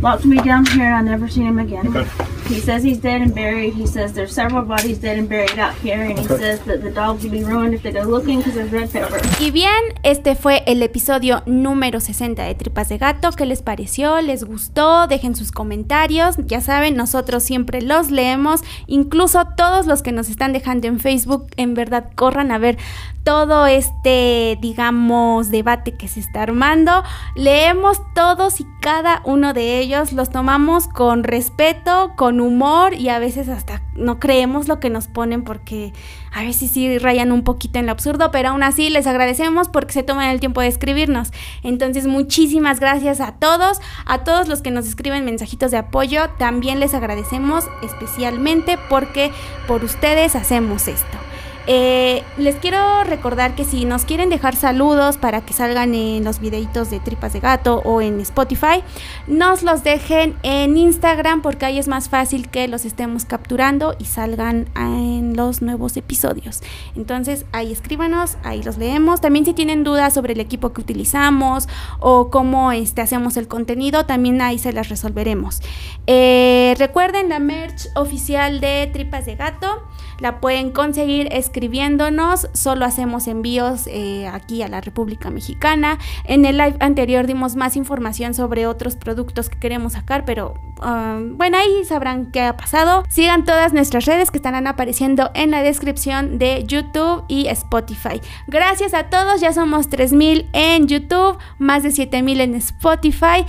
locked 0.00 0.25
me 0.25 0.38
down 0.38 0.66
here, 0.66 0.86
and 0.86 0.94
I 0.94 1.02
never 1.02 1.28
seen 1.28 1.46
him 1.46 1.58
again. 1.58 1.96
Okay. 1.96 2.35
He 2.48 2.60
says 2.60 2.82
he's 2.84 2.98
dead 2.98 3.22
and 3.22 3.34
buried. 3.34 3.74
He 3.74 3.86
says 3.86 4.12
there's 4.12 4.32
several 4.32 4.64
bodies 4.64 4.98
dead 4.98 5.18
and 5.18 5.28
buried 5.28 5.58
out 5.58 5.74
here, 5.82 6.02
and 6.02 6.18
he 6.18 6.26
says 6.26 6.60
that 6.66 6.82
the 6.82 6.90
dogs 6.90 7.24
will 7.24 7.32
be 7.32 7.42
ruined 7.42 7.74
if 7.74 7.82
they 7.82 7.92
go 7.92 8.02
looking 8.02 8.38
because 8.38 8.54
there's 8.54 8.70
red 8.70 8.90
pepper. 8.90 9.20
Y 9.40 9.50
bien, 9.50 9.82
este 10.02 10.36
fue 10.36 10.62
el 10.66 10.82
episodio 10.82 11.42
número 11.46 12.00
60 12.00 12.42
de 12.42 12.54
Tripas 12.54 12.88
de 12.88 12.98
Gato. 12.98 13.30
¿Qué 13.32 13.46
les 13.46 13.62
pareció? 13.62 14.20
¿Les 14.20 14.44
gustó? 14.44 15.06
Dejen 15.06 15.34
sus 15.34 15.50
comentarios. 15.50 16.36
Ya 16.46 16.60
saben, 16.60 16.96
nosotros 16.96 17.42
siempre 17.42 17.82
los 17.82 18.10
leemos. 18.10 18.62
Incluso 18.86 19.46
todos 19.56 19.86
los 19.86 20.02
que 20.02 20.12
nos 20.12 20.28
están 20.28 20.52
dejando 20.52 20.86
en 20.86 21.00
Facebook, 21.00 21.48
en 21.56 21.74
verdad, 21.74 22.10
corran 22.14 22.52
a 22.52 22.58
ver 22.58 22.78
todo 23.26 23.66
este, 23.66 24.56
digamos, 24.60 25.50
debate 25.50 25.96
que 25.96 26.06
se 26.06 26.20
está 26.20 26.42
armando. 26.42 27.02
Leemos 27.34 28.00
todos 28.14 28.60
y 28.60 28.66
cada 28.80 29.20
uno 29.24 29.52
de 29.52 29.80
ellos. 29.80 30.12
Los 30.12 30.30
tomamos 30.30 30.86
con 30.86 31.24
respeto, 31.24 32.12
humor 32.40 32.94
y 32.94 33.08
a 33.08 33.18
veces 33.18 33.48
hasta 33.48 33.82
no 33.94 34.18
creemos 34.18 34.68
lo 34.68 34.80
que 34.80 34.90
nos 34.90 35.08
ponen 35.08 35.42
porque 35.42 35.92
a 36.32 36.42
veces 36.42 36.70
sí 36.70 36.98
rayan 36.98 37.32
un 37.32 37.44
poquito 37.44 37.78
en 37.78 37.86
lo 37.86 37.92
absurdo, 37.92 38.30
pero 38.30 38.50
aún 38.50 38.62
así 38.62 38.90
les 38.90 39.06
agradecemos 39.06 39.68
porque 39.68 39.92
se 39.92 40.02
toman 40.02 40.30
el 40.30 40.40
tiempo 40.40 40.60
de 40.60 40.68
escribirnos. 40.68 41.30
Entonces, 41.62 42.06
muchísimas 42.06 42.80
gracias 42.80 43.20
a 43.20 43.32
todos, 43.32 43.80
a 44.04 44.24
todos 44.24 44.48
los 44.48 44.62
que 44.62 44.70
nos 44.70 44.86
escriben 44.86 45.24
mensajitos 45.24 45.70
de 45.70 45.78
apoyo, 45.78 46.30
también 46.38 46.80
les 46.80 46.94
agradecemos 46.94 47.64
especialmente 47.82 48.78
porque 48.88 49.32
por 49.66 49.84
ustedes 49.84 50.34
hacemos 50.34 50.88
esto. 50.88 51.18
Eh, 51.66 52.23
les 52.38 52.56
quiero 52.56 53.02
recordar 53.04 53.54
que 53.54 53.64
si 53.64 53.85
nos 53.85 54.04
quieren 54.04 54.30
dejar 54.30 54.54
saludos 54.54 55.16
para 55.16 55.40
que 55.40 55.52
salgan 55.52 55.94
en 55.94 56.23
los 56.23 56.38
videitos 56.38 56.90
de 56.90 57.00
Tripas 57.00 57.32
de 57.32 57.40
Gato 57.40 57.82
o 57.85 58.00
en 58.00 58.20
Spotify, 58.20 58.82
nos 59.26 59.62
los 59.62 59.82
dejen 59.82 60.37
en 60.42 60.76
Instagram 60.76 61.42
porque 61.42 61.66
ahí 61.66 61.78
es 61.78 61.88
más 61.88 62.08
fácil 62.08 62.49
que 62.49 62.68
los 62.68 62.85
estemos 62.85 63.25
capturando 63.25 63.96
y 63.99 64.04
salgan 64.04 64.68
en 64.76 65.37
los 65.37 65.62
nuevos 65.62 65.96
episodios. 65.96 66.62
Entonces 66.94 67.46
ahí 67.52 67.73
escríbanos, 67.73 68.37
ahí 68.44 68.62
los 68.62 68.78
leemos. 68.78 69.20
También 69.20 69.44
si 69.44 69.52
tienen 69.52 69.82
dudas 69.82 70.14
sobre 70.14 70.35
el 70.35 70.40
equipo 70.40 70.73
que 70.73 70.80
utilizamos 70.80 71.68
o 71.99 72.30
cómo 72.30 72.70
este, 72.73 73.02
hacemos 73.02 73.37
el 73.37 73.49
contenido, 73.49 74.06
también 74.06 74.40
ahí 74.40 74.58
se 74.58 74.73
las 74.73 74.88
resolveremos. 74.88 75.62
Eh, 76.06 76.75
recuerden 76.78 77.28
la 77.28 77.40
merch 77.40 77.88
oficial 77.94 78.61
de 78.61 78.88
Tripas 78.92 79.26
de 79.26 79.35
Gato. 79.37 79.82
La 80.18 80.40
pueden 80.40 80.70
conseguir 80.70 81.28
escribiéndonos. 81.30 82.49
Solo 82.52 82.85
hacemos 82.85 83.26
envíos 83.26 83.87
eh, 83.87 84.26
aquí 84.26 84.62
a 84.62 84.68
la 84.68 84.80
República 84.80 85.30
Mexicana. 85.30 85.99
En 86.25 86.44
el 86.44 86.56
live 86.56 86.76
anterior 86.80 87.26
dimos 87.26 87.56
más 87.56 87.76
información 87.76 88.34
sobre 88.34 88.67
otros 88.67 88.97
productos 88.97 89.49
que 89.49 89.58
queremos 89.58 89.93
sacar, 89.95 90.25
pero 90.25 90.54
um, 90.82 91.36
bueno, 91.36 91.58
ahí 91.58 91.84
sabrán 91.84 92.30
qué 92.32 92.43
ha 92.43 92.56
pasado. 92.56 93.02
Sigan 93.08 93.45
todas 93.45 93.73
nuestras 93.73 94.04
redes 94.06 94.30
que 94.30 94.38
estarán 94.38 94.67
apareciendo 94.67 95.30
en 95.34 95.50
la 95.50 95.62
descripción 95.62 96.38
de 96.38 96.64
YouTube 96.67 97.25
y 97.28 97.49
Spotify. 97.49 98.21
Gracias 98.47 98.95
a 98.95 99.04
todos, 99.04 99.40
ya 99.40 99.52
somos 99.52 99.88
3000 99.88 100.49
en 100.52 100.86
YouTube, 100.86 101.38
más 101.58 101.82
de 101.82 101.90
7000 101.90 102.40
en 102.40 102.54
Spotify. 102.54 103.45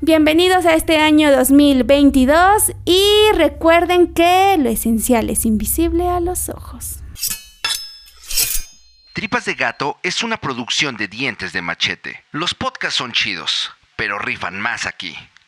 Bienvenidos 0.00 0.64
a 0.64 0.74
este 0.74 0.98
año 0.98 1.32
2022 1.32 2.72
y 2.84 3.02
recuerden 3.34 4.14
que 4.14 4.56
lo 4.56 4.68
esencial 4.68 5.28
es 5.28 5.44
invisible 5.44 6.08
a 6.08 6.20
los 6.20 6.48
ojos. 6.50 7.00
Tripas 9.12 9.44
de 9.44 9.54
Gato 9.54 9.98
es 10.04 10.22
una 10.22 10.36
producción 10.36 10.96
de 10.96 11.08
dientes 11.08 11.52
de 11.52 11.62
machete. 11.62 12.22
Los 12.30 12.54
podcasts 12.54 12.96
son 12.96 13.10
chidos, 13.10 13.72
pero 13.96 14.20
rifan 14.20 14.60
más 14.60 14.86
aquí. 14.86 15.16